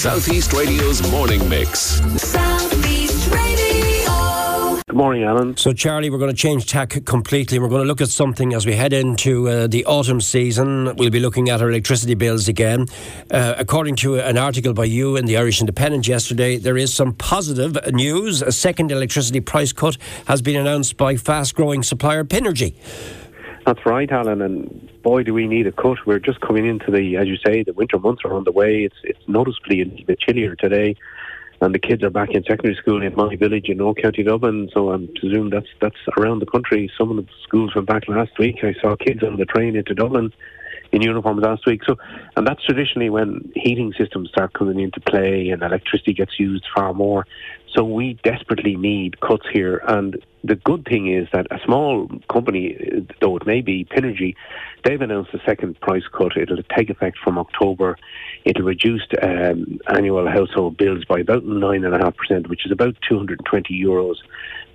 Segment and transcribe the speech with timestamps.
[0.00, 2.00] Southeast Radio's morning mix.
[2.22, 4.80] Southeast Radio.
[4.88, 5.58] Good morning, Alan.
[5.58, 7.58] So, Charlie, we're going to change tack completely.
[7.58, 10.96] We're going to look at something as we head into uh, the autumn season.
[10.96, 12.86] We'll be looking at our electricity bills again.
[13.30, 17.12] Uh, according to an article by you in the Irish Independent yesterday, there is some
[17.12, 18.40] positive news.
[18.40, 19.98] A second electricity price cut
[20.28, 22.74] has been announced by fast growing supplier Pinergy.
[23.70, 24.42] That's right, Alan.
[24.42, 25.98] And boy, do we need a cut.
[26.04, 28.82] We're just coming into the, as you say, the winter months are on the way.
[28.82, 30.96] It's it's noticeably a bit chillier today,
[31.60, 34.70] and the kids are back in secondary school in my village in Old County Dublin.
[34.74, 36.90] So I'm presume that's that's around the country.
[36.98, 38.56] Some of the schools went back last week.
[38.64, 40.32] I saw kids on the train into Dublin
[40.92, 41.82] in uniform last week.
[41.84, 41.96] So,
[42.36, 46.92] and that's traditionally when heating systems start coming into play and electricity gets used far
[46.94, 47.26] more.
[47.74, 49.80] So we desperately need cuts here.
[49.86, 54.34] And the good thing is that a small company, though it may be Pinergy,
[54.84, 56.36] they've announced a second price cut.
[56.36, 57.96] It'll take effect from October.
[58.44, 64.16] It'll reduce um, annual household bills by about 9.5%, which is about 220 euros.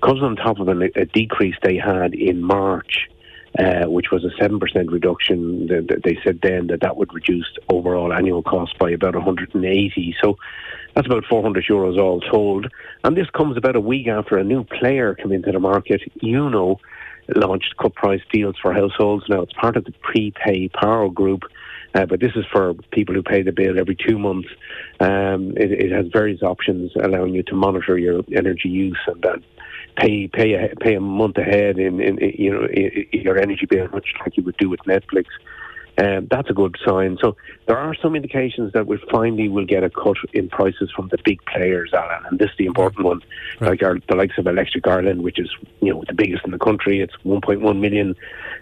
[0.02, 3.10] Comes on top of a, a decrease they had in March
[3.58, 4.60] uh, which was a 7%
[4.92, 5.68] reduction.
[5.68, 10.16] They said then that that would reduce overall annual costs by about 180.
[10.22, 10.38] So
[10.94, 12.68] that's about 400 euros all told.
[13.04, 16.02] And this comes about a week after a new player came into the market.
[16.22, 16.80] You know,
[17.34, 19.26] launched cut price deals for households.
[19.30, 21.44] Now it's part of the prepay power group.
[21.94, 24.50] Uh, but this is for people who pay the bill every two months.
[25.00, 29.42] Um, it, it, has various options allowing you to monitor your energy use and that
[29.96, 33.66] pay pay a, pay a month ahead in, in, in you know in, your energy
[33.66, 35.26] bill, much like you would do with Netflix.
[35.98, 37.18] Um, that's a good sign.
[37.22, 37.38] So
[37.68, 41.18] there are some indications that we finally will get a cut in prices from the
[41.24, 43.22] big players, Alan, and this is the important one,
[43.62, 43.72] right.
[43.72, 45.50] like our, the likes of Electric Ireland, which is
[45.82, 47.00] you know the biggest in the country.
[47.00, 48.16] It's 1.1 million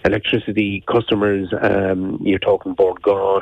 [0.06, 1.52] electricity customers.
[1.60, 3.42] Um, you're talking Bord Gáis,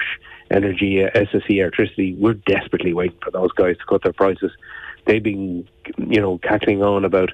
[0.50, 2.14] Energy, uh, SSE Electricity.
[2.14, 4.52] We're desperately waiting for those guys to cut their prices.
[5.06, 7.32] They've been, you know, cackling on about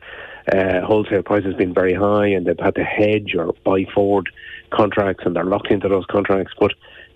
[0.51, 4.29] uh, wholesale prices being very high and they've had to hedge or buy forward
[4.69, 6.53] contracts and they're locked into those contracts.
[6.59, 6.71] But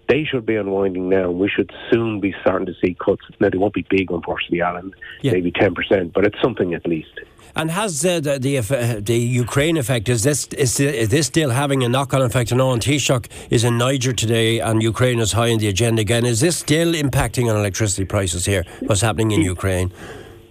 [0.07, 1.31] they should be unwinding now.
[1.31, 3.21] We should soon be starting to see cuts.
[3.39, 5.31] Now, they won't be big, unfortunately, Alan, yeah.
[5.31, 7.19] maybe 10%, but it's something at least.
[7.55, 11.49] And has uh, the, the, uh, the Ukraine effect is this is, is this still
[11.49, 12.53] having a knock on effect?
[12.53, 16.25] I know Taoiseach is in Niger today, and Ukraine is high on the agenda again.
[16.25, 18.63] Is this still impacting on electricity prices here?
[18.81, 19.91] What's happening in Ukraine?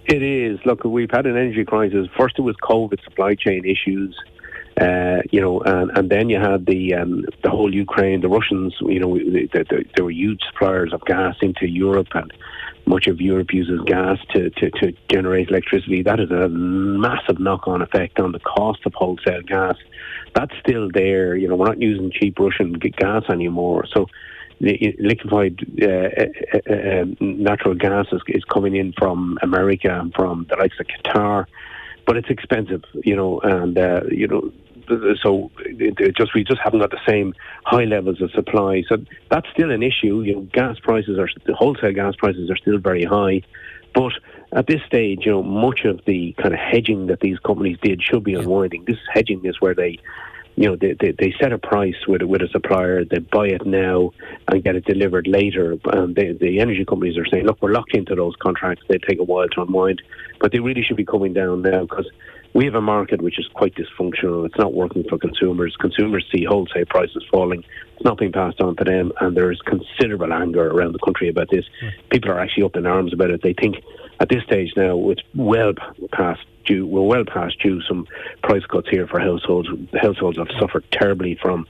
[0.05, 0.59] It is.
[0.65, 2.07] Look, we've had an energy crisis.
[2.17, 4.17] First, it was COVID supply chain issues.
[4.79, 8.73] Uh, you know, and, and then you had the um, the whole Ukraine, the Russians.
[8.79, 9.63] You know, they, they,
[9.95, 12.31] they, were huge suppliers of gas into Europe, and
[12.85, 16.03] much of Europe uses gas to, to, to generate electricity.
[16.03, 19.75] That is a massive knock-on effect on the cost of wholesale gas.
[20.35, 21.35] That's still there.
[21.35, 23.85] You know, we're not using cheap Russian gas anymore.
[23.93, 24.07] So
[24.61, 30.45] liquefied uh, uh, uh, um, natural gas is, is, coming in from America and from
[30.49, 31.45] the likes of Qatar,
[32.05, 34.51] but it's expensive, you know, and uh, you know,
[35.21, 35.51] so
[36.17, 37.33] just we just haven't got the same
[37.65, 38.83] high levels of supply.
[38.87, 38.97] So
[39.29, 40.21] that's still an issue.
[40.21, 43.41] You know, gas prices are the wholesale gas prices are still very high,
[43.93, 44.13] but
[44.53, 48.01] at this stage, you know, much of the kind of hedging that these companies did
[48.03, 48.85] should be unwinding.
[48.85, 49.99] This hedging is where they
[50.55, 53.65] you know, they, they, they set a price with, with a supplier, they buy it
[53.65, 54.11] now
[54.47, 55.77] and get it delivered later.
[55.85, 58.83] And they, the energy companies are saying, look, we're locked into those contracts.
[58.89, 60.01] They take a while to unwind,
[60.39, 62.09] but they really should be coming down now because
[62.53, 64.45] we have a market which is quite dysfunctional.
[64.45, 65.75] It's not working for consumers.
[65.79, 67.63] Consumers see wholesale prices falling.
[67.95, 71.29] It's not being passed on to them, and there is considerable anger around the country
[71.29, 71.65] about this.
[71.81, 71.91] Mm.
[72.09, 73.41] People are actually up in arms about it.
[73.41, 73.77] They think
[74.21, 75.73] at this stage now it's well
[76.11, 76.85] past due.
[76.85, 78.07] We're well past due some
[78.43, 79.67] price cuts here for households.
[79.99, 81.67] Households have suffered terribly from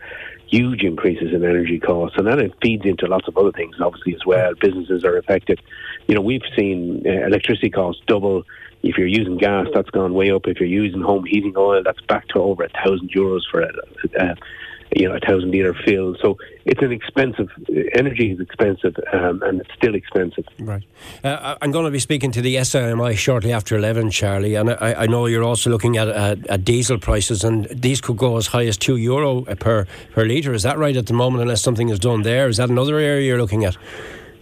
[0.47, 4.13] huge increases in energy costs, and then it feeds into lots of other things, obviously
[4.13, 4.53] as well.
[4.59, 5.61] Businesses are affected.
[6.07, 8.43] You know, we've seen uh, electricity costs double
[8.83, 10.47] if you're using gas, that's gone way up.
[10.47, 13.71] If you're using home heating oil, that's back to over a thousand euros for a,
[14.19, 14.35] a,
[14.95, 16.15] you know a thousand liter fill.
[16.21, 17.49] So it's an expensive
[17.93, 20.45] energy is expensive, um, and it's still expensive.
[20.59, 20.83] Right.
[21.23, 24.93] Uh, I'm going to be speaking to the SIMI shortly after eleven, Charlie, and I,
[25.03, 28.47] I know you're also looking at, at, at, diesel prices, and these could go as
[28.47, 30.53] high as two euro per per liter.
[30.53, 31.41] Is that right at the moment?
[31.41, 33.77] Unless something is done there, is that another area you're looking at?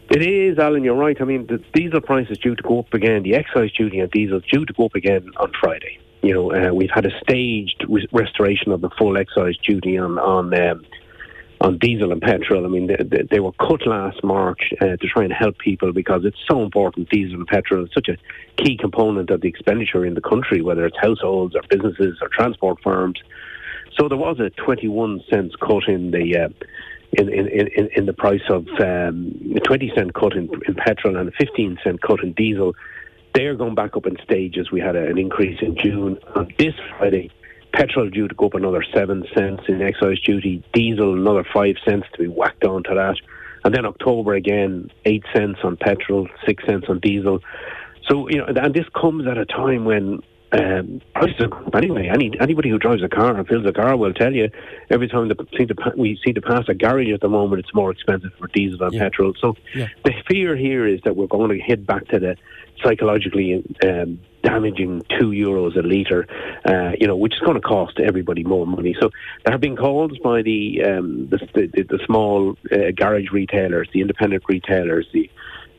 [0.10, 0.84] It is, Alan.
[0.84, 1.20] You're right.
[1.22, 3.22] I mean, the diesel price is due to go up again.
[3.22, 6.00] The excise duty on diesel is due to go up again on Friday.
[6.22, 10.18] You know, uh, we've had a staged re- restoration of the full excise duty on
[10.20, 10.86] on um,
[11.62, 12.66] on diesel and petrol.
[12.66, 15.92] I mean, they, they, they were cut last March uh, to try and help people
[15.92, 17.10] because it's so important.
[17.10, 18.18] Diesel and petrol is such a
[18.62, 22.80] key component of the expenditure in the country, whether it's households or businesses or transport
[22.82, 23.20] firms.
[23.98, 26.50] So there was a 21 cents cut in the uh,
[27.14, 31.18] in, in, in, in the price of um, a 20 cent cut in, in petrol
[31.18, 32.76] and a 15 cent cut in diesel.
[33.40, 34.70] They're going back up in stages.
[34.70, 36.20] We had an increase in June.
[36.36, 37.32] On this Friday,
[37.72, 42.06] petrol due to go up another 7 cents in excise duty, diesel another 5 cents
[42.12, 43.16] to be whacked onto that.
[43.64, 47.40] And then October again, 8 cents on petrol, 6 cents on diesel.
[48.10, 50.20] So, you know, and this comes at a time when
[50.52, 52.10] um, prices are up anyway.
[52.12, 54.50] Any anybody who drives a car and fills a car will tell you
[54.90, 57.60] every time the, seem to, pa- we see the pass a garage at the moment,
[57.60, 59.04] it's more expensive for diesel and Yeah.
[59.04, 59.34] petrol.
[59.40, 59.88] So Yeah.
[60.04, 62.36] the fear here is that we're going to head back to the
[62.84, 66.26] psychologically um, damaging two euros a litre,
[66.66, 68.96] uh, you know, which is going to cost everybody more money.
[69.00, 69.12] So
[69.44, 74.02] there have been calls by the um, the, the, the small uh, garage retailers, the
[74.02, 75.30] independent retailers, the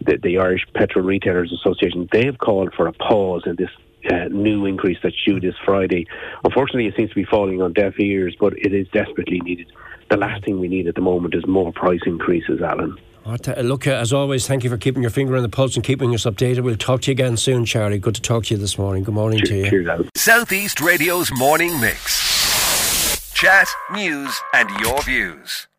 [0.03, 3.69] the, the Irish Petrol Retailers Association, they have called for a pause in this
[4.11, 6.07] uh, new increase that's due this Friday.
[6.45, 9.71] Unfortunately, it seems to be falling on deaf ears, but it is desperately needed.
[10.11, 12.97] The last thing we need at the moment is more price increases, Alan.
[13.27, 15.85] Oh, Look, uh, as always, thank you for keeping your finger on the pulse and
[15.85, 16.61] keeping us updated.
[16.61, 17.99] We'll talk to you again soon, Charlie.
[17.99, 19.05] Good to talk to you this morning.
[19.05, 19.71] Good morning to you.
[19.71, 23.33] Cheers, Southeast Radio's morning mix.
[23.35, 25.70] Chat, news, and your views.